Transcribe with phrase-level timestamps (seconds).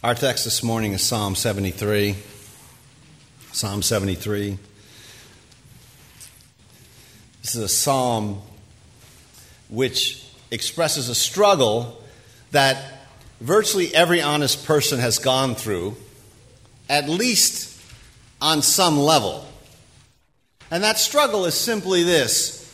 [0.00, 2.14] Our text this morning is Psalm 73.
[3.50, 4.56] Psalm 73.
[7.42, 8.40] This is a psalm
[9.68, 12.00] which expresses a struggle
[12.52, 13.08] that
[13.40, 15.96] virtually every honest person has gone through,
[16.88, 17.82] at least
[18.40, 19.48] on some level.
[20.70, 22.72] And that struggle is simply this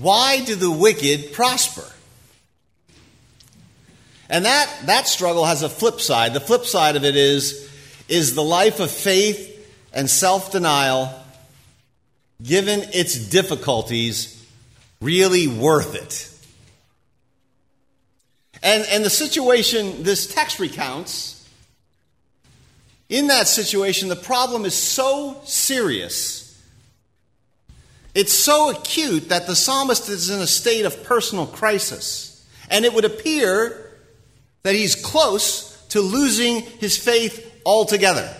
[0.00, 1.91] Why do the wicked prosper?
[4.32, 6.32] And that, that struggle has a flip side.
[6.32, 7.70] The flip side of it is
[8.08, 9.48] is the life of faith
[9.92, 11.12] and self denial,
[12.42, 14.42] given its difficulties,
[15.02, 16.30] really worth it?
[18.62, 21.46] And, and the situation this text recounts,
[23.10, 26.58] in that situation, the problem is so serious,
[28.14, 32.30] it's so acute that the psalmist is in a state of personal crisis.
[32.70, 33.81] And it would appear
[34.62, 38.34] that he's close to losing his faith altogether.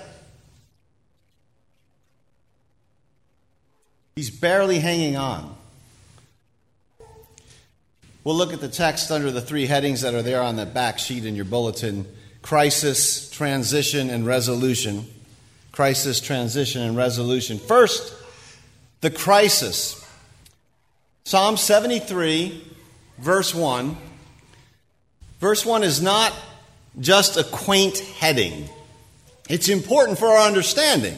[4.17, 5.57] He's barely hanging on.
[8.25, 10.99] We'll look at the text under the three headings that are there on the back
[10.99, 12.07] sheet in your bulletin
[12.43, 15.07] crisis, transition, and resolution.
[15.71, 17.59] Crisis, transition, and resolution.
[17.59, 18.15] First,
[19.01, 19.99] the crisis.
[21.25, 22.63] Psalm 73,
[23.19, 23.97] verse 1.
[25.43, 26.33] Verse 1 is not
[27.01, 28.69] just a quaint heading,
[29.51, 31.17] it's important for our understanding.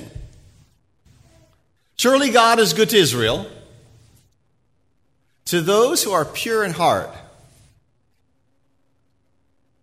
[1.97, 3.47] Surely God is good to Israel,
[5.45, 7.11] to those who are pure in heart.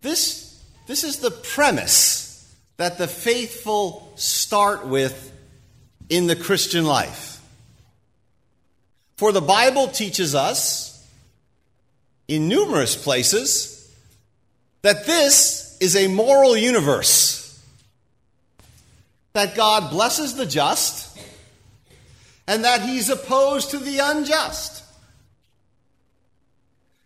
[0.01, 5.31] This, this is the premise that the faithful start with
[6.09, 7.39] in the Christian life.
[9.17, 11.07] For the Bible teaches us
[12.27, 13.70] in numerous places
[14.81, 17.39] that this is a moral universe.
[19.33, 21.17] That God blesses the just
[22.47, 24.83] and that he's opposed to the unjust.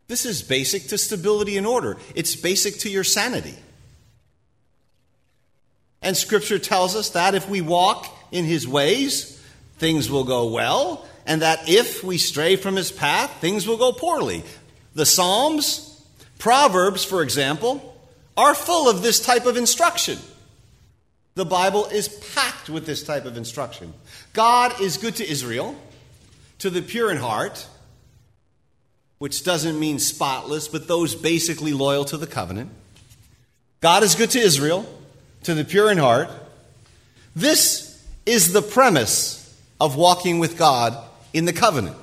[0.08, 1.98] This is basic to stability and order.
[2.14, 3.56] It's basic to your sanity.
[6.02, 9.44] And Scripture tells us that if we walk in His ways,
[9.78, 13.92] things will go well, and that if we stray from His path, things will go
[13.92, 14.44] poorly.
[14.94, 15.95] The Psalms
[16.38, 17.98] Proverbs, for example,
[18.38, 20.18] are full of this type of instruction.
[21.36, 23.94] The Bible is packed with this type of instruction.
[24.34, 25.76] God is good to Israel,
[26.60, 27.68] to the pure in heart,
[29.18, 32.72] which doesn't mean spotless, but those basically loyal to the covenant.
[33.82, 34.86] God is good to Israel,
[35.44, 36.30] to the pure in heart.
[37.36, 39.42] This is the premise
[39.80, 40.98] of walking with God
[41.34, 41.98] in the covenant.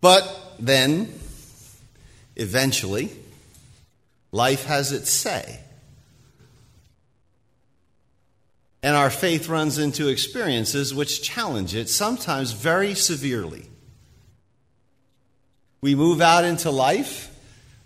[0.00, 1.12] But then,
[2.36, 3.10] eventually,
[4.32, 5.60] life has its say.
[8.82, 13.64] And our faith runs into experiences which challenge it, sometimes very severely.
[15.80, 17.34] We move out into life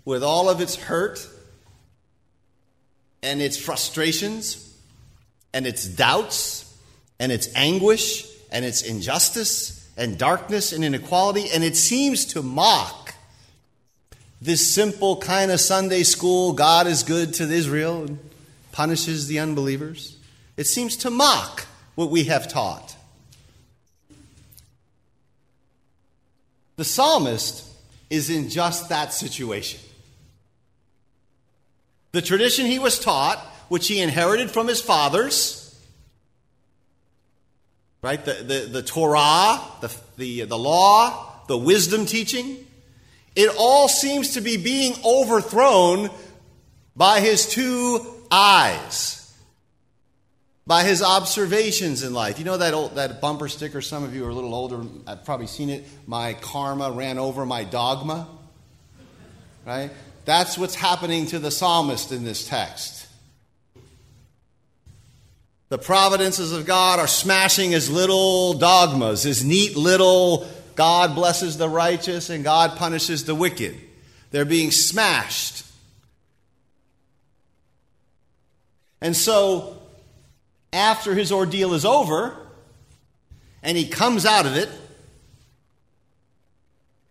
[0.05, 1.27] with all of its hurt
[3.23, 4.75] and its frustrations
[5.53, 6.75] and its doubts
[7.19, 13.15] and its anguish and its injustice and darkness and inequality, and it seems to mock
[14.41, 18.19] this simple kind of Sunday school God is good to Israel and
[18.71, 20.17] punishes the unbelievers.
[20.57, 21.65] It seems to mock
[21.95, 22.95] what we have taught.
[26.75, 27.69] The psalmist
[28.09, 29.79] is in just that situation.
[32.11, 33.39] The tradition he was taught,
[33.69, 35.62] which he inherited from his fathers,
[38.03, 38.23] right?
[38.23, 42.57] The, the, the Torah, the, the, the law, the wisdom teaching,
[43.35, 46.11] it all seems to be being overthrown
[46.95, 49.33] by his two eyes,
[50.67, 52.37] by his observations in life.
[52.37, 55.25] You know that, old, that bumper sticker, some of you are a little older, I've
[55.25, 55.85] probably seen it.
[56.05, 58.27] My karma ran over my dogma,
[59.65, 59.91] right?
[60.25, 63.02] That's what's happening to the psalmist in this text.
[65.73, 71.67] The providences of God are smashing his little dogmas, his neat little God blesses the
[71.67, 73.75] righteous and God punishes the wicked.
[74.29, 75.65] They're being smashed.
[79.01, 79.81] And so,
[80.71, 82.37] after his ordeal is over
[83.63, 84.69] and he comes out of it,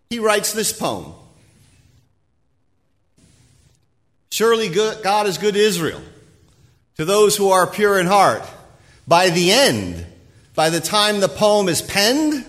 [0.08, 1.15] he writes this poem.
[4.31, 6.00] Surely God is good to Israel
[7.03, 8.45] to those who are pure in heart.
[9.09, 10.07] By the end,
[10.55, 12.47] by the time the poem is penned,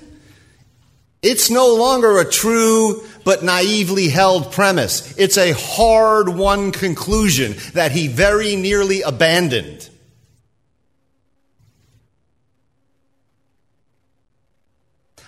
[1.24, 5.18] it's no longer a true but naively held premise.
[5.18, 9.90] It's a hard won conclusion that he very nearly abandoned.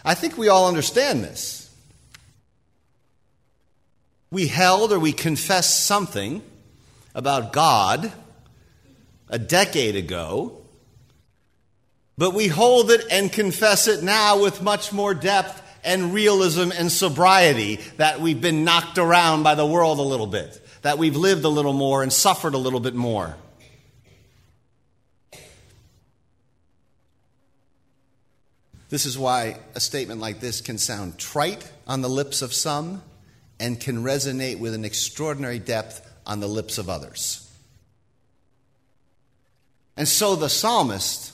[0.04, 1.76] I think we all understand this.
[4.30, 6.44] We held or we confessed something
[7.16, 8.12] about God
[9.30, 10.62] a decade ago,
[12.18, 16.92] but we hold it and confess it now with much more depth and realism and
[16.92, 21.44] sobriety that we've been knocked around by the world a little bit, that we've lived
[21.44, 23.36] a little more and suffered a little bit more.
[28.90, 33.04] This is why a statement like this can sound trite on the lips of some
[33.60, 37.45] and can resonate with an extraordinary depth on the lips of others.
[39.98, 41.34] And so the psalmist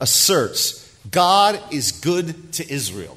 [0.00, 3.16] asserts God is good to Israel,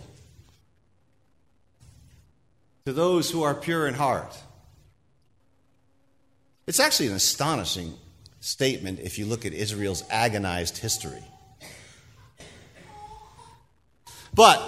[2.86, 4.38] to those who are pure in heart.
[6.68, 7.96] It's actually an astonishing
[8.42, 11.24] statement if you look at Israel's agonized history.
[14.34, 14.62] But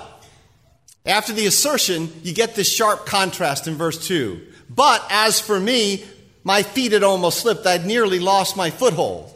[1.05, 4.41] after the assertion, you get this sharp contrast in verse 2.
[4.69, 6.03] But as for me,
[6.43, 7.67] my feet had almost slipped.
[7.67, 9.31] I'd nearly lost my foothold.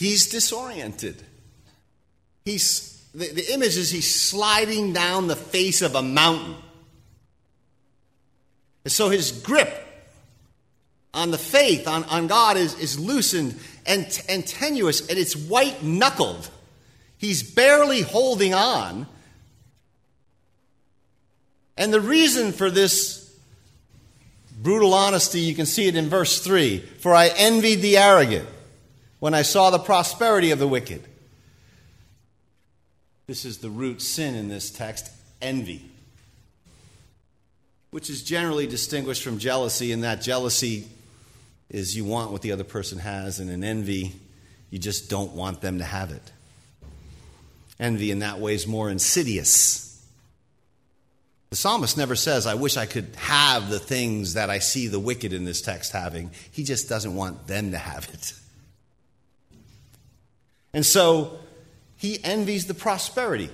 [0.00, 1.22] He's disoriented.
[2.46, 6.54] He's, the, the image is he's sliding down the face of a mountain.
[8.82, 9.70] And so his grip
[11.12, 15.82] on the faith, on, on God, is, is loosened and, and tenuous, and it's white
[15.82, 16.48] knuckled.
[17.18, 19.06] He's barely holding on.
[21.76, 23.38] And the reason for this
[24.62, 28.48] brutal honesty, you can see it in verse 3 For I envied the arrogant
[29.20, 31.04] when I saw the prosperity of the wicked.
[33.26, 35.08] This is the root sin in this text
[35.40, 35.88] envy,
[37.90, 40.88] which is generally distinguished from jealousy, in that jealousy
[41.68, 44.14] is you want what the other person has, and in envy,
[44.70, 46.32] you just don't want them to have it.
[47.78, 49.86] Envy in that way is more insidious.
[51.50, 55.00] The psalmist never says, I wish I could have the things that I see the
[55.00, 56.30] wicked in this text having.
[56.52, 58.32] He just doesn't want them to have it.
[60.72, 61.38] And so
[61.96, 63.50] he envies the prosperity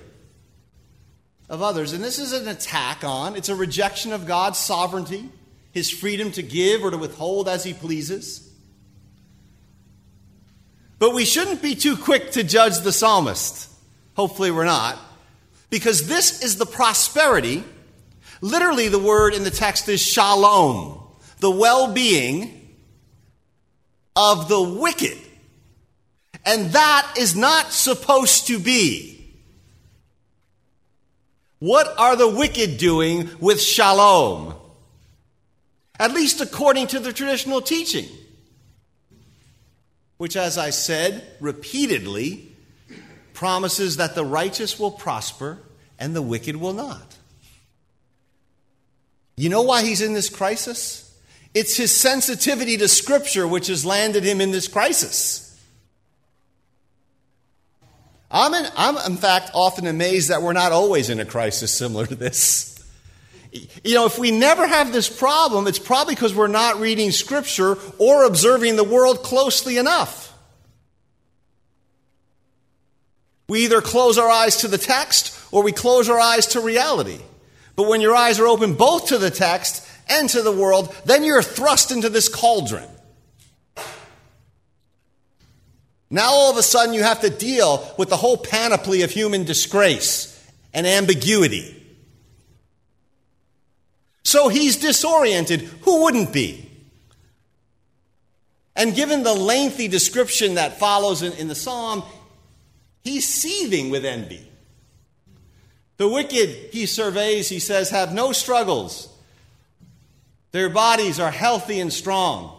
[1.48, 1.92] of others.
[1.92, 5.28] And this is an attack on, it's a rejection of God's sovereignty,
[5.72, 8.42] his freedom to give or to withhold as he pleases.
[10.98, 13.70] But we shouldn't be too quick to judge the psalmist.
[14.14, 14.98] Hopefully, we're not.
[15.68, 17.64] Because this is the prosperity.
[18.40, 21.02] Literally, the word in the text is shalom,
[21.40, 22.74] the well being
[24.14, 25.18] of the wicked.
[26.46, 29.34] And that is not supposed to be.
[31.58, 34.54] What are the wicked doing with shalom?
[35.98, 38.06] At least according to the traditional teaching,
[40.18, 42.52] which, as I said repeatedly,
[43.32, 45.58] promises that the righteous will prosper
[45.98, 47.16] and the wicked will not.
[49.36, 51.02] You know why he's in this crisis?
[51.54, 55.45] It's his sensitivity to Scripture which has landed him in this crisis.
[58.30, 62.06] I'm in, I'm, in fact, often amazed that we're not always in a crisis similar
[62.06, 62.72] to this.
[63.84, 67.78] You know, if we never have this problem, it's probably because we're not reading Scripture
[67.98, 70.34] or observing the world closely enough.
[73.48, 77.20] We either close our eyes to the text or we close our eyes to reality.
[77.76, 81.22] But when your eyes are open both to the text and to the world, then
[81.24, 82.88] you're thrust into this cauldron.
[86.10, 89.44] Now all of a sudden you have to deal with the whole panoply of human
[89.44, 90.32] disgrace
[90.72, 91.72] and ambiguity.
[94.22, 95.62] So he's disoriented.
[95.82, 96.62] Who wouldn't be?
[98.74, 102.02] And given the lengthy description that follows in, in the psalm,
[103.06, 104.44] He's seething with envy.
[105.96, 109.08] The wicked, he surveys, he says, have no struggles.
[110.50, 112.55] Their bodies are healthy and strong.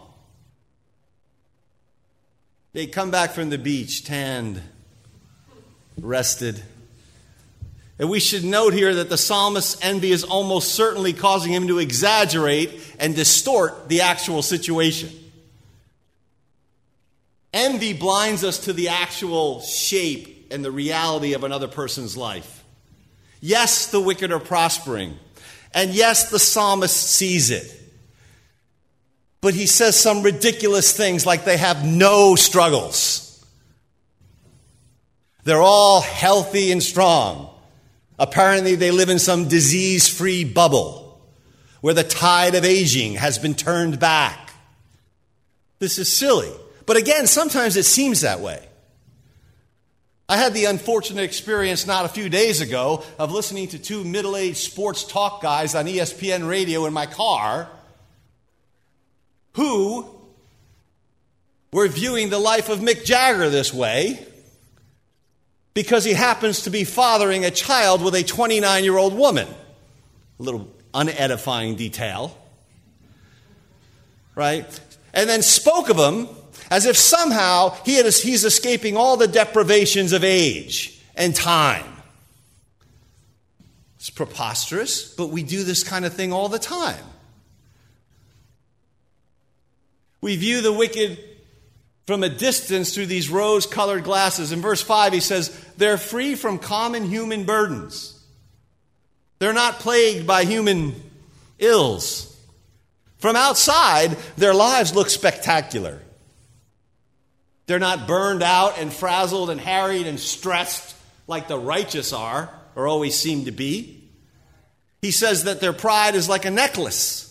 [2.72, 4.60] They come back from the beach, tanned,
[6.00, 6.62] rested.
[7.98, 11.78] And we should note here that the psalmist's envy is almost certainly causing him to
[11.78, 15.10] exaggerate and distort the actual situation.
[17.52, 22.62] Envy blinds us to the actual shape and the reality of another person's life.
[23.40, 25.18] Yes, the wicked are prospering.
[25.74, 27.74] And yes, the psalmist sees it.
[29.40, 33.24] But he says some ridiculous things like they have no struggles.
[35.44, 37.48] They're all healthy and strong.
[38.18, 41.22] Apparently, they live in some disease free bubble
[41.80, 44.52] where the tide of aging has been turned back.
[45.78, 46.52] This is silly.
[46.86, 48.64] But again, sometimes it seems that way.
[50.28, 54.36] I had the unfortunate experience not a few days ago of listening to two middle
[54.36, 57.70] aged sports talk guys on ESPN radio in my car
[59.58, 60.06] who
[61.72, 64.24] were viewing the life of Mick Jagger this way
[65.74, 69.48] because he happens to be fathering a child with a 29 year old woman.
[70.38, 72.38] A little unedifying detail.
[74.36, 74.64] Right?
[75.12, 76.28] And then spoke of him
[76.70, 81.96] as if somehow he he's escaping all the deprivations of age and time.
[83.96, 87.04] It's preposterous, but we do this kind of thing all the time.
[90.20, 91.18] We view the wicked
[92.06, 94.52] from a distance through these rose colored glasses.
[94.52, 98.14] In verse 5, he says, They're free from common human burdens.
[99.38, 100.94] They're not plagued by human
[101.58, 102.36] ills.
[103.18, 106.00] From outside, their lives look spectacular.
[107.66, 110.96] They're not burned out and frazzled and harried and stressed
[111.26, 114.08] like the righteous are or always seem to be.
[115.02, 117.24] He says that their pride is like a necklace.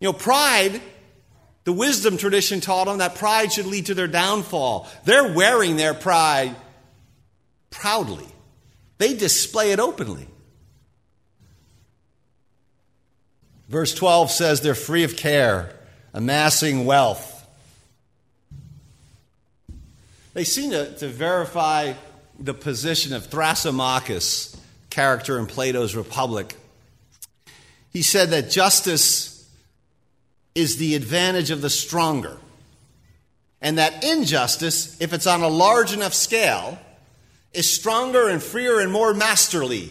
[0.00, 0.80] You know, pride,
[1.64, 4.88] the wisdom tradition taught them that pride should lead to their downfall.
[5.04, 6.56] They're wearing their pride
[7.70, 8.26] proudly,
[8.98, 10.26] they display it openly.
[13.68, 15.76] Verse 12 says they're free of care,
[16.12, 17.46] amassing wealth.
[20.34, 21.94] They seem to, to verify
[22.38, 24.56] the position of Thrasymachus,
[24.90, 26.56] character in Plato's Republic.
[27.92, 29.29] He said that justice
[30.54, 32.36] is the advantage of the stronger,
[33.60, 36.78] and that injustice, if it's on a large enough scale,
[37.52, 39.90] is stronger and freer and more masterly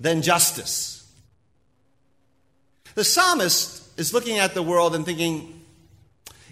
[0.00, 1.06] than justice.
[2.94, 5.64] The psalmist is looking at the world and thinking,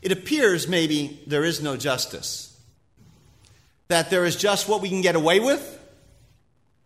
[0.03, 2.57] it appears maybe there is no justice
[3.89, 5.79] that there is just what we can get away with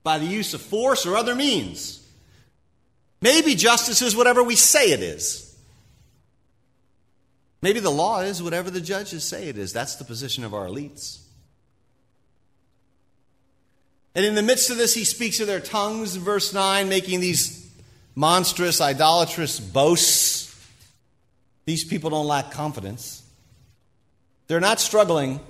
[0.02, 2.06] by the use of force or other means.
[3.20, 5.49] Maybe justice is whatever we say it is.
[7.62, 9.72] Maybe the law is whatever the judges say it is.
[9.72, 11.20] That's the position of our elites.
[14.14, 17.70] And in the midst of this, he speaks of their tongues verse 9, making these
[18.14, 20.46] monstrous, idolatrous boasts.
[21.64, 23.22] These people don't lack confidence.
[24.46, 25.40] They're not struggling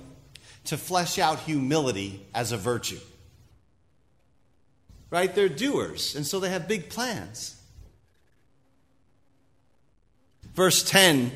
[0.65, 2.99] to flesh out humility as a virtue.
[5.09, 5.33] Right?
[5.33, 7.55] They're doers, and so they have big plans.
[10.53, 11.31] Verse 10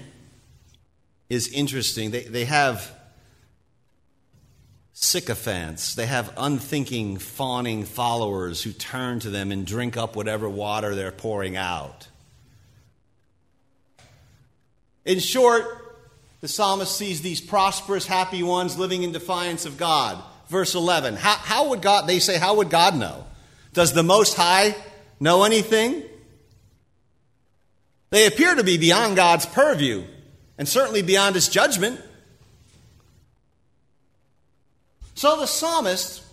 [1.29, 2.11] is interesting.
[2.11, 2.91] They, they have
[4.93, 10.95] sycophants, they have unthinking, fawning followers who turn to them and drink up whatever water
[10.95, 12.07] they're pouring out.
[15.03, 15.63] In short,
[16.39, 20.23] the psalmist sees these prosperous, happy ones living in defiance of God.
[20.47, 21.15] Verse 11.
[21.15, 23.25] How, how would God, they say, how would God know?
[23.73, 24.75] Does the Most High
[25.19, 26.03] know anything?
[28.11, 30.05] They appear to be beyond God's purview
[30.57, 31.99] and certainly beyond his judgment.
[35.15, 36.23] So the psalmist,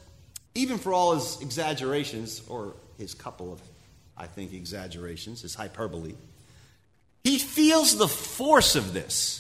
[0.54, 3.60] even for all his exaggerations, or his couple of,
[4.16, 6.14] I think, exaggerations, his hyperbole,
[7.24, 9.38] he feels the force of this.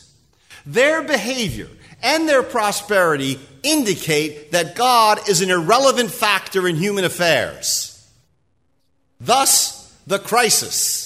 [0.64, 1.68] Their behavior
[2.02, 7.88] and their prosperity indicate that God is an irrelevant factor in human affairs.
[9.20, 11.01] Thus, the crisis.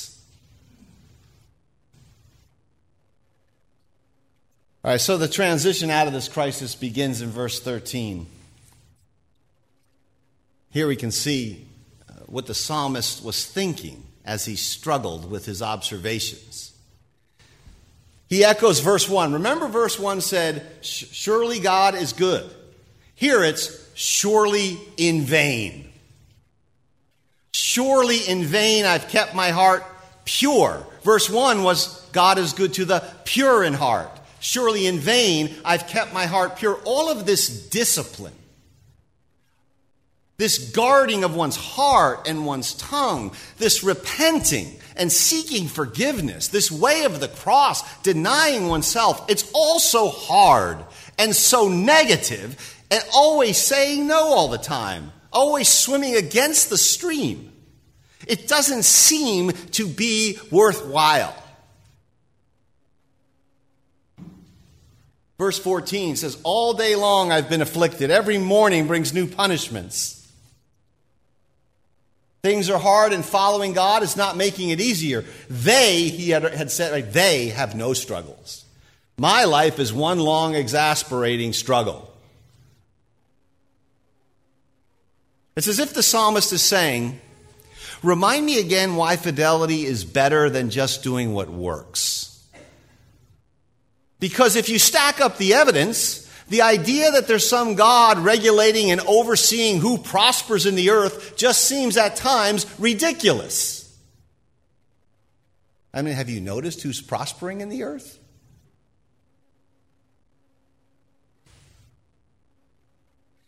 [4.87, 8.25] All right, so the transition out of this crisis begins in verse 13.
[10.71, 11.67] Here we can see
[12.09, 16.73] uh, what the psalmist was thinking as he struggled with his observations.
[18.29, 19.33] He echoes verse 1.
[19.33, 22.49] Remember, verse 1 said, Surely God is good.
[23.17, 25.91] Here it's surely in vain.
[27.53, 29.83] Surely in vain I've kept my heart
[30.25, 30.87] pure.
[31.03, 34.16] Verse 1 was, God is good to the pure in heart.
[34.47, 36.81] Surely in vain I've kept my heart pure.
[36.85, 38.33] All of this discipline
[40.39, 47.05] this guarding of one's heart and one's tongue, this repenting and seeking forgiveness, this way
[47.05, 50.79] of the cross, denying oneself, it's all so hard
[51.19, 57.51] and so negative and always saying no all the time, always swimming against the stream.
[58.27, 61.35] It doesn't seem to be worthwhile.
[65.39, 68.11] Verse 14 says, All day long I've been afflicted.
[68.11, 70.15] Every morning brings new punishments.
[72.43, 75.25] Things are hard, and following God is not making it easier.
[75.51, 78.65] They, he had, said, right, they have no struggles.
[79.19, 82.13] My life is one long, exasperating struggle.
[85.57, 87.21] It's as if the psalmist is saying,
[88.03, 92.26] Remind me again why fidelity is better than just doing what works.
[94.19, 99.01] Because if you stack up the evidence, the idea that there's some God regulating and
[99.03, 103.83] overseeing who prospers in the earth just seems at times ridiculous.
[105.93, 108.19] I mean, have you noticed who's prospering in the earth?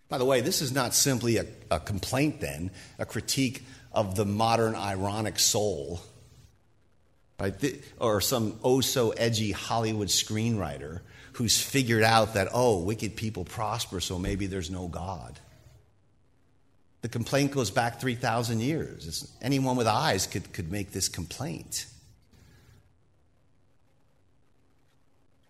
[0.08, 4.24] By the way, this is not simply a, a complaint, then, a critique of the
[4.24, 6.00] modern ironic soul,
[7.98, 11.00] Or some oh so edgy Hollywood screenwriter
[11.34, 15.38] who's figured out that, oh, wicked people prosper, so maybe there's no God.
[17.02, 19.06] The complaint goes back 3,000 years.
[19.06, 21.86] It's, anyone with eyes could, could make this complaint.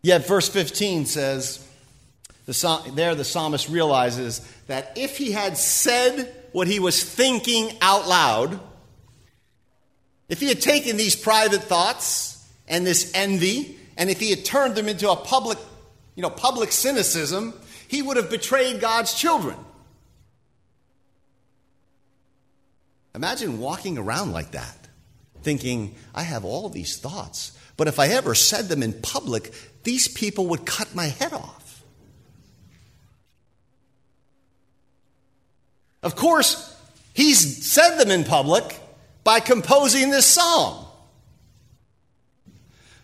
[0.03, 1.67] Yet, verse 15 says,
[2.45, 8.07] the, there the psalmist realizes that if he had said what he was thinking out
[8.07, 8.61] loud,
[10.29, 14.75] if he had taken these private thoughts and this envy, and if he had turned
[14.75, 15.59] them into a public,
[16.15, 17.55] you know, public cynicism,
[17.89, 19.57] he would have betrayed God's children.
[23.15, 24.77] Imagine walking around like that,
[25.43, 30.09] thinking, I have all these thoughts, but if I ever said them in public, these
[30.09, 31.83] people would cut my head off.
[36.03, 36.77] Of course,
[37.15, 38.79] he's said them in public
[39.29, 40.87] by composing this psalm.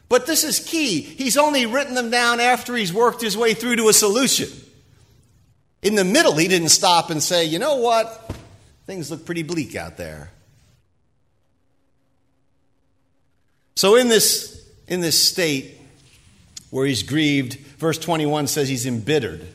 [0.08, 1.02] But this is key.
[1.02, 4.48] He's only written them down after he's worked his way through to a solution.
[5.82, 8.34] In the middle, he didn't stop and say, you know what?
[8.86, 10.30] Things look pretty bleak out there.
[13.76, 15.78] So, in this, in this state
[16.70, 19.46] where he's grieved, verse 21 says he's embittered.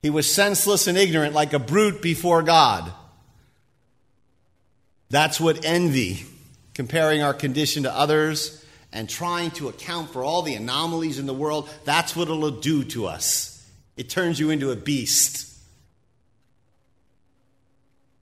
[0.00, 2.90] He was senseless and ignorant like a brute before God.
[5.12, 6.24] That's what envy,
[6.72, 11.34] comparing our condition to others and trying to account for all the anomalies in the
[11.34, 13.70] world, that's what it'll do to us.
[13.94, 15.54] It turns you into a beast.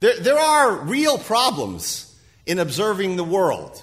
[0.00, 2.12] There, there are real problems
[2.44, 3.81] in observing the world.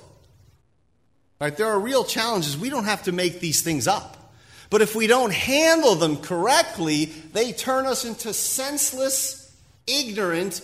[1.39, 1.55] Right?
[1.55, 2.57] There are real challenges.
[2.57, 4.33] We don't have to make these things up.
[4.69, 9.55] But if we don't handle them correctly, they turn us into senseless,
[9.87, 10.59] ignorant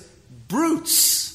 [0.50, 1.33] brutes.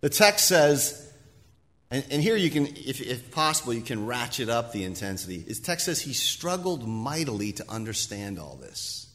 [0.00, 1.06] The text says,
[1.90, 5.38] and, and here you can, if, if, possible, you can ratchet up the intensity.
[5.38, 9.06] The text says he struggled mightily to understand all this.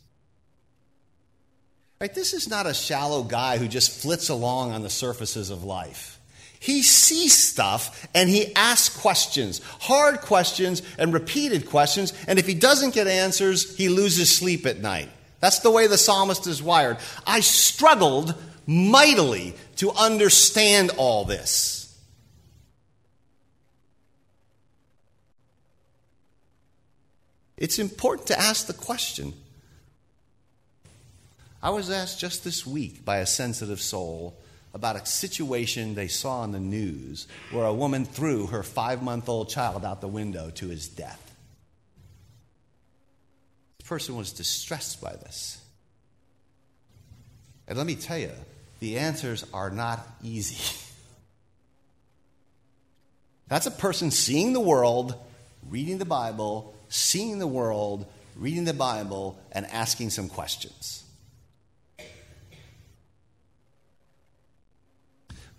[1.99, 2.13] Right?
[2.13, 6.19] This is not a shallow guy who just flits along on the surfaces of life.
[6.59, 12.13] He sees stuff and he asks questions, hard questions and repeated questions.
[12.27, 15.09] And if he doesn't get answers, he loses sleep at night.
[15.39, 16.97] That's the way the psalmist is wired.
[17.25, 18.35] I struggled
[18.71, 21.79] mightily to understand all this.
[27.57, 29.33] It's important to ask the question.
[31.61, 34.35] I was asked just this week by a sensitive soul
[34.73, 39.29] about a situation they saw in the news where a woman threw her five month
[39.29, 41.35] old child out the window to his death.
[43.79, 45.61] The person was distressed by this.
[47.67, 48.31] And let me tell you,
[48.81, 50.57] the answers are not easy.
[53.47, 55.15] That's a person seeing the world,
[55.69, 61.03] reading the Bible, seeing the world, reading the Bible, and asking some questions.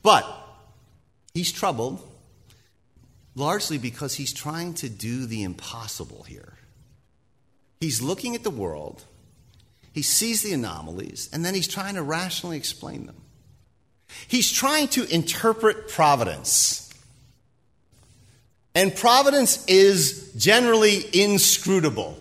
[0.02, 0.26] But
[1.32, 2.06] he's troubled
[3.36, 6.54] largely because he's trying to do the impossible here.
[7.80, 9.04] He's looking at the world,
[9.92, 13.16] he sees the anomalies, and then he's trying to rationally explain them.
[14.26, 16.90] He's trying to interpret providence.
[18.74, 22.18] And providence is generally inscrutable.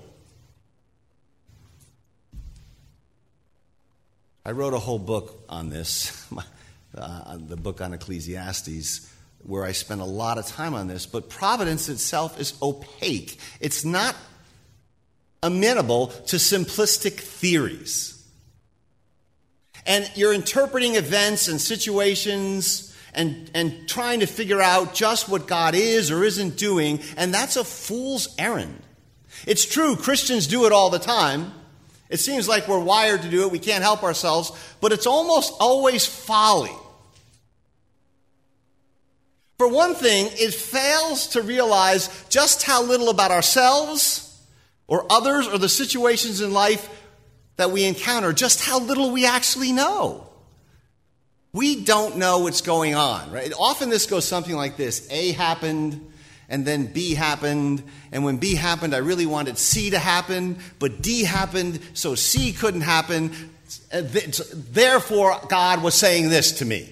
[4.45, 6.27] I wrote a whole book on this.
[6.97, 9.09] uh, the book on Ecclesiastes,
[9.43, 11.05] where I spent a lot of time on this.
[11.05, 14.15] But providence itself is opaque, it's not
[15.43, 18.23] amenable to simplistic theories.
[19.85, 25.73] And you're interpreting events and situations and, and trying to figure out just what God
[25.75, 28.79] is or isn't doing, and that's a fool's errand.
[29.47, 31.51] It's true, Christians do it all the time.
[32.09, 35.53] It seems like we're wired to do it, we can't help ourselves, but it's almost
[35.59, 36.71] always folly.
[39.57, 44.30] For one thing, it fails to realize just how little about ourselves
[44.91, 46.89] or others or the situations in life
[47.55, 50.27] that we encounter, just how little we actually know.
[51.53, 53.53] We don't know what's going on, right?
[53.57, 56.05] Often this goes something like this A happened,
[56.49, 61.01] and then B happened, and when B happened, I really wanted C to happen, but
[61.01, 63.31] D happened, so C couldn't happen.
[63.93, 66.91] Therefore, God was saying this to me.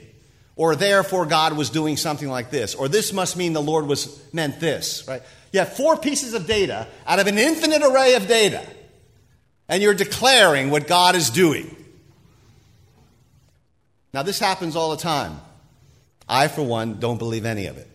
[0.56, 2.76] Or therefore, God was doing something like this.
[2.76, 5.22] Or this must mean the Lord was meant this, right?
[5.52, 8.66] You have four pieces of data out of an infinite array of data,
[9.68, 11.76] and you're declaring what God is doing.
[14.14, 15.40] Now, this happens all the time.
[16.28, 17.88] I, for one, don't believe any of it.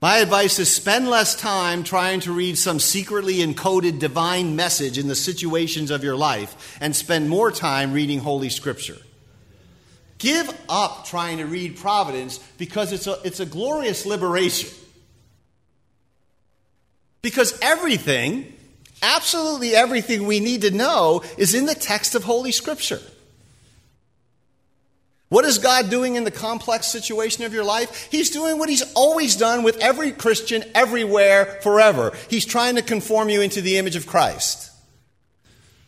[0.00, 5.08] My advice is spend less time trying to read some secretly encoded divine message in
[5.08, 8.98] the situations of your life and spend more time reading Holy Scripture.
[10.18, 14.70] Give up trying to read Providence because it's a, it's a glorious liberation.
[17.22, 18.52] Because everything,
[19.02, 23.00] absolutely everything we need to know, is in the text of Holy Scripture.
[25.28, 28.08] What is God doing in the complex situation of your life?
[28.10, 32.16] He's doing what He's always done with every Christian, everywhere, forever.
[32.30, 34.72] He's trying to conform you into the image of Christ.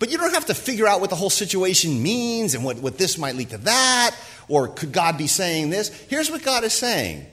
[0.01, 2.99] But you don't have to figure out what the whole situation means and what, what
[2.99, 4.17] this might lead to that,
[4.49, 5.91] or could God be saying this?
[6.09, 7.27] Here's what God is saying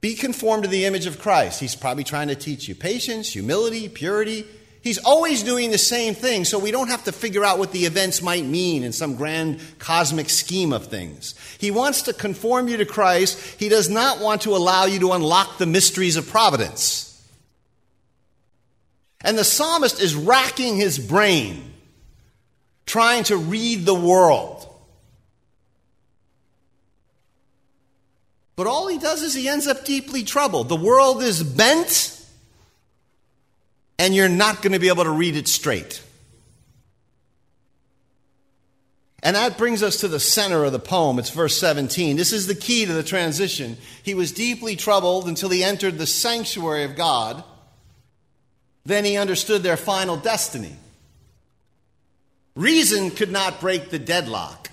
[0.00, 1.58] Be conformed to the image of Christ.
[1.58, 4.46] He's probably trying to teach you patience, humility, purity,
[4.86, 7.86] He's always doing the same thing, so we don't have to figure out what the
[7.86, 11.34] events might mean in some grand cosmic scheme of things.
[11.58, 13.36] He wants to conform you to Christ.
[13.58, 17.20] He does not want to allow you to unlock the mysteries of providence.
[19.22, 21.72] And the psalmist is racking his brain
[22.86, 24.62] trying to read the world.
[28.54, 30.68] But all he does is he ends up deeply troubled.
[30.68, 32.12] The world is bent
[33.98, 36.02] and you're not going to be able to read it straight.
[39.22, 41.18] And that brings us to the center of the poem.
[41.18, 42.16] It's verse 17.
[42.16, 43.76] This is the key to the transition.
[44.02, 47.42] He was deeply troubled until he entered the sanctuary of God.
[48.84, 50.76] Then he understood their final destiny.
[52.56, 54.70] Reason could not break the deadlock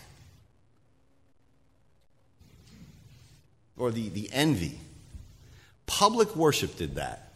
[3.77, 4.79] or the, the envy.
[5.85, 7.33] Public worship did that.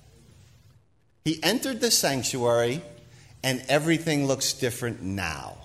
[1.26, 2.82] He entered the sanctuary,
[3.44, 5.58] and everything looks different now.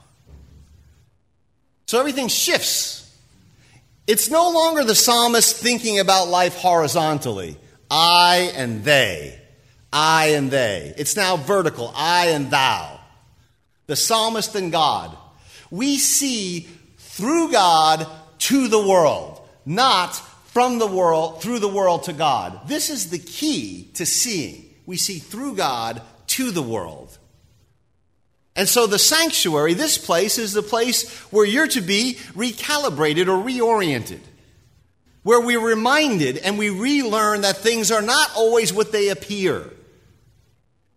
[1.86, 3.16] So everything shifts.
[4.08, 7.56] It's no longer the psalmist thinking about life horizontally
[7.88, 9.38] I and they,
[9.92, 10.92] I and they.
[10.96, 12.98] It's now vertical I and thou.
[13.92, 15.14] The psalmist and God.
[15.70, 16.60] We see
[16.96, 18.06] through God
[18.38, 22.66] to the world, not from the world, through the world to God.
[22.66, 27.18] This is the key to seeing we see through God to the world.
[28.56, 33.44] And so the sanctuary, this place, is the place where you're to be recalibrated or
[33.44, 34.20] reoriented,
[35.22, 39.70] where we're reminded and we relearn that things are not always what they appear,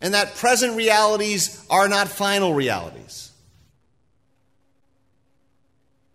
[0.06, 3.32] and that present realities are not final realities.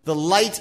[0.05, 0.61] The light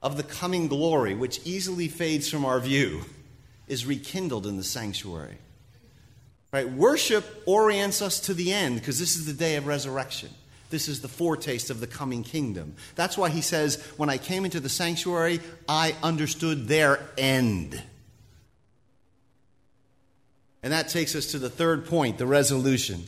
[0.00, 3.00] of the coming glory, which easily fades from our view
[3.66, 5.38] is rekindled in the sanctuary.
[6.52, 6.70] Right?
[6.70, 10.30] Worship orients us to the end because this is the day of resurrection.
[10.70, 12.76] This is the foretaste of the coming kingdom.
[12.94, 17.82] That's why he says, When I came into the sanctuary, I understood their end.
[20.62, 23.04] And that takes us to the third point, the resolution.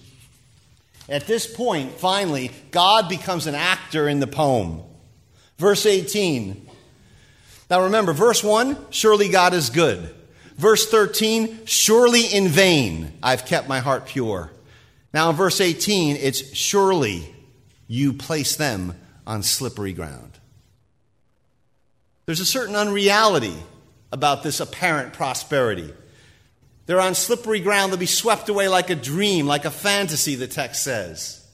[1.08, 4.82] At this point, finally, God becomes an actor in the poem.
[5.58, 6.68] Verse 18.
[7.68, 10.14] Now remember, verse 1 surely God is good.
[10.56, 14.50] Verse 13, surely in vain I've kept my heart pure.
[15.12, 17.34] Now in verse 18, it's surely
[17.88, 18.94] you place them
[19.26, 20.38] on slippery ground.
[22.26, 23.56] There's a certain unreality
[24.12, 25.92] about this apparent prosperity.
[26.86, 27.92] They're on slippery ground.
[27.92, 31.46] They'll be swept away like a dream, like a fantasy, the text says.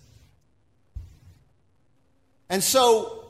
[2.49, 3.25] And so,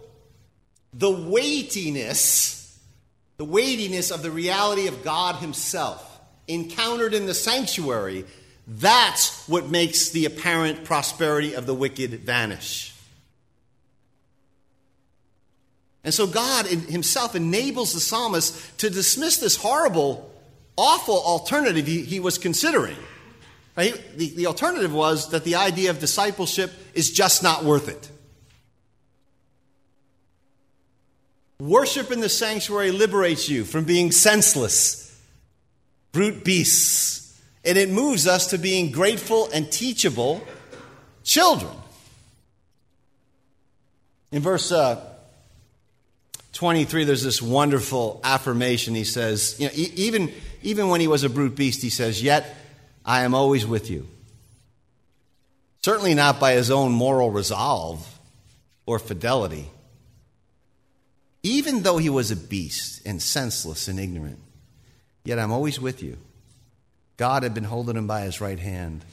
[0.93, 2.57] the weightiness
[3.37, 8.25] the weightiness of the reality of God Himself, encountered in the sanctuary,
[8.67, 12.95] that's what makes the apparent prosperity of the wicked vanish.
[16.03, 20.33] And so God Himself enables the psalmist to dismiss this horrible,
[20.77, 22.97] awful alternative he, he was considering.
[23.77, 23.95] Right?
[24.17, 28.11] The, the alternative was that the idea of discipleship is just not worth it.
[31.59, 35.19] Worship in the sanctuary liberates you from being senseless,
[36.13, 40.43] brute beasts, and it moves us to being grateful and teachable
[41.25, 41.73] children.
[44.33, 45.03] In verse uh,
[46.53, 48.95] 23, there's this wonderful affirmation.
[48.95, 50.33] He says, you know, e- even,
[50.67, 52.55] even when he was a brute beast, he says, Yet
[53.05, 54.07] I am always with you.
[55.83, 58.07] Certainly not by his own moral resolve
[58.85, 59.71] or fidelity
[61.47, 64.41] even though he was a beast and senseless and ignorant,
[65.25, 66.17] yet I'm always with you.
[67.17, 69.05] God had been holding him by his right hand.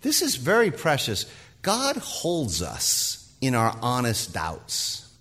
[0.00, 1.30] This is very precious.
[1.60, 5.12] God holds us in our honest doubts.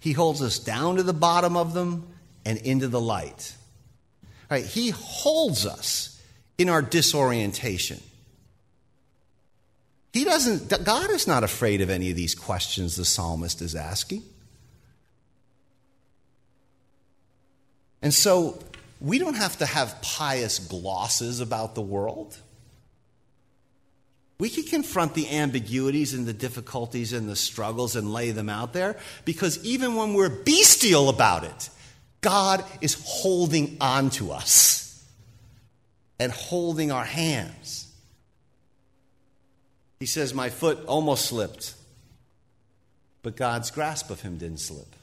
[0.00, 2.06] He holds us down to the bottom of them
[2.44, 3.54] and into the light.
[4.50, 4.66] Right?
[4.66, 6.20] He holds us
[6.58, 8.00] in our disorientation.
[10.12, 14.24] He doesn't, God is not afraid of any of these questions the psalmist is asking.
[18.02, 18.58] And so
[19.00, 22.36] we don't have to have pious glosses about the world.
[24.40, 28.72] We can confront the ambiguities and the difficulties and the struggles and lay them out
[28.72, 31.70] there because even when we're bestial about it,
[32.20, 35.04] God is holding on to us
[36.18, 37.90] and holding our hands.
[40.00, 41.74] He says, My foot almost slipped,
[43.22, 44.94] but God's grasp of him didn't slip.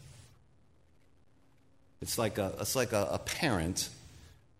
[2.01, 3.89] It's like a, it's like a, a parent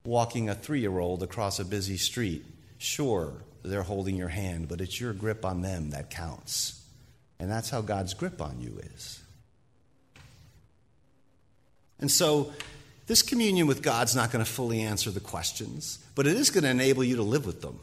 [0.03, 2.43] walking a three year old across a busy street.
[2.79, 6.81] Sure, they're holding your hand, but it's your grip on them that counts.
[7.39, 9.21] And that's how God's grip on you is.
[11.99, 12.53] And so,
[13.07, 16.63] this communion with God's not going to fully answer the questions, but it is going
[16.63, 17.79] to enable you to live with them.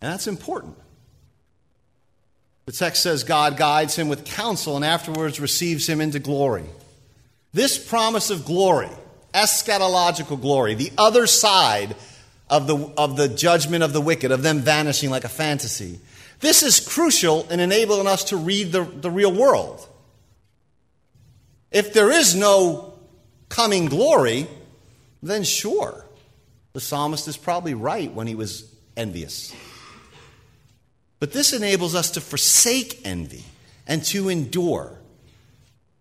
[0.00, 0.76] And that's important.
[2.66, 6.64] The text says God guides him with counsel and afterwards receives him into glory.
[7.52, 8.90] This promise of glory,
[9.34, 11.96] eschatological glory, the other side
[12.48, 15.98] of the, of the judgment of the wicked, of them vanishing like a fantasy,
[16.40, 19.86] this is crucial in enabling us to read the, the real world.
[21.70, 22.91] If there is no
[23.52, 24.46] coming glory,
[25.22, 26.06] then sure,
[26.72, 29.54] the psalmist is probably right when he was envious.
[31.20, 33.44] But this enables us to forsake envy
[33.86, 34.98] and to endure.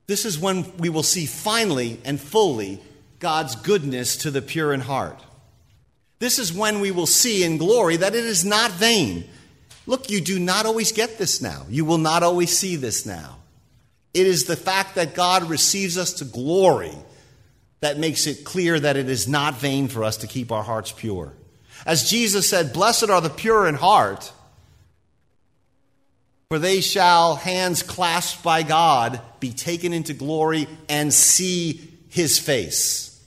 [0.07, 2.81] This is when we will see finally and fully
[3.19, 5.21] God's goodness to the pure in heart.
[6.19, 9.25] This is when we will see in glory that it is not vain.
[9.85, 11.65] Look, you do not always get this now.
[11.69, 13.39] You will not always see this now.
[14.13, 16.95] It is the fact that God receives us to glory
[17.81, 20.91] that makes it clear that it is not vain for us to keep our hearts
[20.91, 21.33] pure.
[21.85, 24.31] As Jesus said, Blessed are the pure in heart
[26.51, 33.23] for they shall, hands clasped by God, be taken into glory and see his face.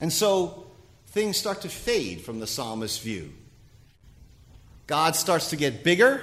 [0.00, 0.68] And so
[1.08, 3.32] things start to fade from the psalmist's view.
[4.86, 6.22] God starts to get bigger.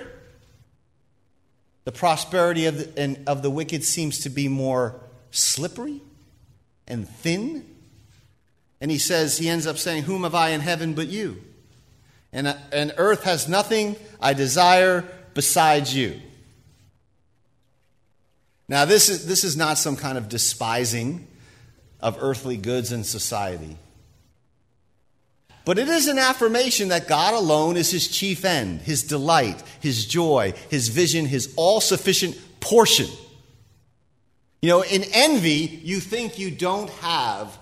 [1.86, 5.00] The prosperity of the, and, of the wicked seems to be more
[5.32, 6.02] slippery
[6.88, 7.66] and thin.
[8.82, 11.42] And he says, he ends up saying, Whom have I in heaven but you?
[12.36, 16.20] and, and earth has nothing I desire besides you.
[18.68, 21.28] Now, this is, this is not some kind of despising
[22.02, 23.78] of earthly goods and society.
[25.66, 30.06] But it is an affirmation that God alone is his chief end, his delight, his
[30.06, 33.08] joy, his vision, his all sufficient portion.
[34.62, 37.58] You know, in envy, you think you don't have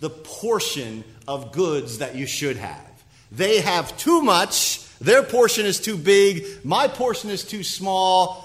[0.00, 3.04] the portion of goods that you should have.
[3.30, 8.44] They have too much, their portion is too big, my portion is too small.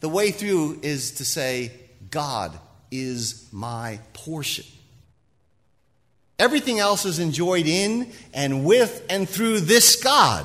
[0.00, 1.72] The way through is to say,
[2.10, 2.58] God
[2.90, 4.64] is my portion.
[6.42, 10.44] Everything else is enjoyed in and with and through this God.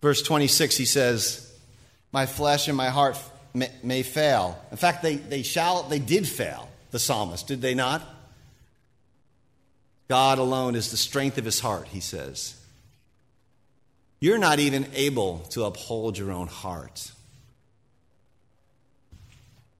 [0.00, 1.56] Verse 26, he says,
[2.10, 3.16] My flesh and my heart
[3.54, 4.60] may, may fail.
[4.72, 8.02] In fact, they, they shall, they did fail the psalmist, did they not?
[10.08, 12.60] God alone is the strength of his heart, he says.
[14.18, 17.12] You're not even able to uphold your own heart.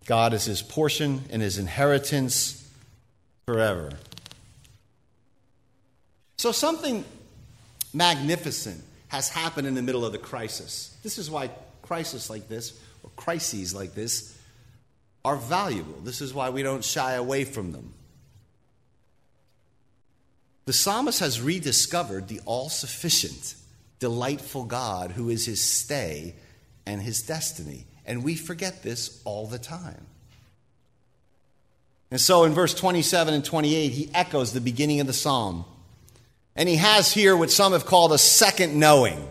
[0.06, 2.68] God is his portion and his inheritance
[3.46, 3.90] forever.
[6.38, 7.04] So, something
[7.94, 10.96] magnificent has happened in the middle of the crisis.
[11.02, 11.50] This is why
[11.82, 14.36] crises like this, or crises like this,
[15.24, 16.00] are valuable.
[16.00, 17.94] This is why we don't shy away from them.
[20.64, 23.54] The psalmist has rediscovered the all sufficient,
[23.98, 26.34] delightful God who is his stay
[26.86, 27.84] and his destiny.
[28.06, 30.06] And we forget this all the time.
[32.10, 35.64] And so in verse 27 and 28, he echoes the beginning of the psalm.
[36.54, 39.26] And he has here what some have called a second knowing.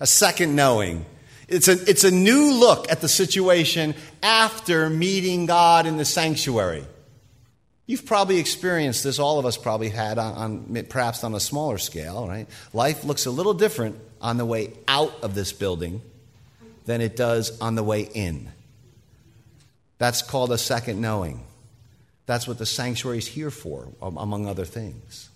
[0.00, 1.04] A second knowing.
[1.48, 6.86] It's a, it's a new look at the situation after meeting God in the sanctuary.
[7.86, 11.76] You've probably experienced this, all of us probably had, on, on, perhaps on a smaller
[11.76, 12.48] scale, right?
[12.72, 16.00] Life looks a little different on the way out of this building
[16.84, 18.50] than it does on the way in.
[19.98, 21.44] That's called a second knowing.
[22.26, 25.28] That's what the sanctuary is here for, among other things.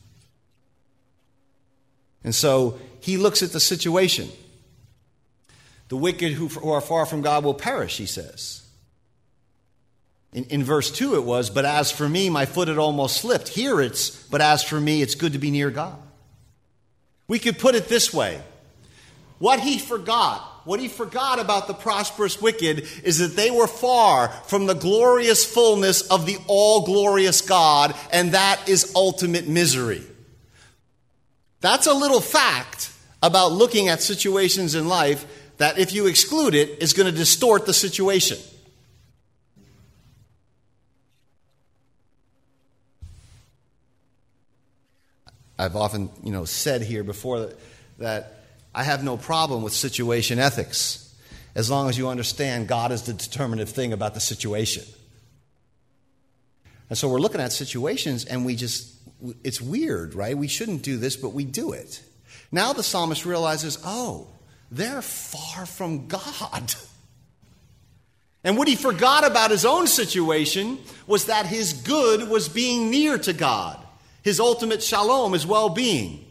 [2.24, 4.28] And so he looks at the situation.
[5.88, 8.62] The wicked who are far from God will perish, he says.
[10.32, 13.48] In, in, verse 2, it was, But as for me, my foot had almost slipped.
[13.48, 15.96] Here it's, But as for me, it's good to be near God.
[17.26, 18.42] We could put it this way
[19.38, 24.28] What he forgot, what he forgot about the prosperous wicked is that they were far
[24.28, 30.02] from the glorious fullness of the all glorious God, and that is ultimate misery.
[31.62, 35.24] That's a little fact about looking at situations in life
[35.56, 38.36] that if you exclude it, is going to distort the situation.
[45.58, 47.58] I've often, you know, said here before that,
[48.00, 48.37] that
[48.78, 51.12] I have no problem with situation ethics
[51.56, 54.84] as long as you understand God is the determinative thing about the situation.
[56.88, 58.94] And so we're looking at situations and we just,
[59.42, 60.38] it's weird, right?
[60.38, 62.00] We shouldn't do this, but we do it.
[62.52, 64.28] Now the psalmist realizes, oh,
[64.70, 66.74] they're far from God.
[68.44, 73.18] And what he forgot about his own situation was that his good was being near
[73.18, 73.76] to God,
[74.22, 76.27] his ultimate shalom, his well being.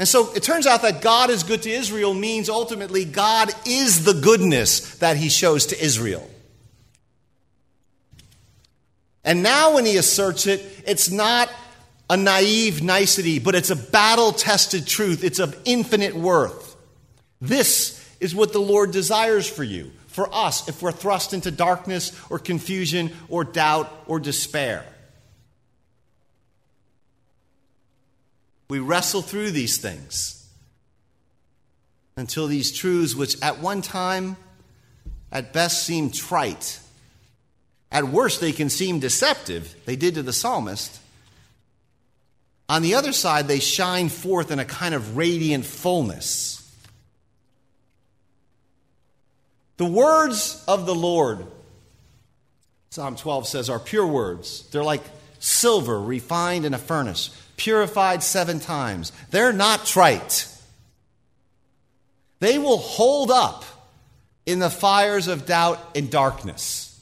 [0.00, 4.02] And so it turns out that God is good to Israel means ultimately God is
[4.02, 6.26] the goodness that he shows to Israel.
[9.22, 11.52] And now when he asserts it, it's not
[12.08, 15.22] a naive nicety, but it's a battle tested truth.
[15.22, 16.76] It's of infinite worth.
[17.42, 22.18] This is what the Lord desires for you, for us, if we're thrust into darkness
[22.30, 24.86] or confusion or doubt or despair.
[28.70, 30.48] We wrestle through these things
[32.16, 34.36] until these truths, which at one time
[35.30, 36.80] at best seem trite,
[37.92, 41.00] at worst they can seem deceptive, they did to the psalmist
[42.70, 46.56] on the other side, they shine forth in a kind of radiant fullness.
[49.76, 51.44] The words of the Lord,
[52.90, 54.68] Psalm 12 says, are pure words.
[54.70, 55.02] They're like
[55.40, 59.12] silver refined in a furnace, purified seven times.
[59.30, 60.48] They're not trite.
[62.38, 63.64] They will hold up
[64.46, 66.98] in the fires of doubt and darkness.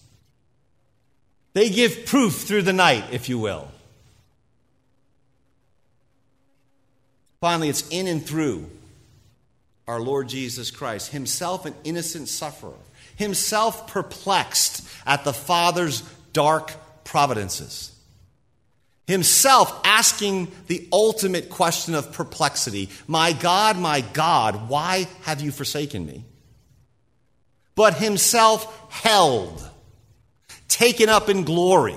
[1.52, 3.68] They give proof through the night, if you will.
[7.40, 8.68] Finally, it's in and through
[9.86, 12.72] our Lord Jesus Christ, himself an innocent sufferer,
[13.14, 16.72] himself perplexed at the Father's dark
[17.04, 17.94] providences,
[19.08, 26.06] himself asking the ultimate question of perplexity My God, my God, why have you forsaken
[26.06, 26.24] me?
[27.74, 29.66] But himself held,
[30.68, 31.96] taken up in glory.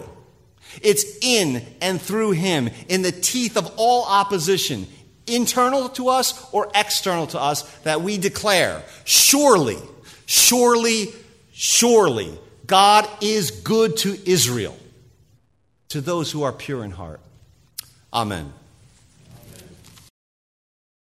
[0.81, 4.87] It's in and through him, in the teeth of all opposition,
[5.27, 9.77] internal to us or external to us, that we declare, surely,
[10.25, 11.09] surely,
[11.51, 14.77] surely, God is good to Israel,
[15.91, 17.19] to those who are pure in heart.
[18.13, 18.53] Amen.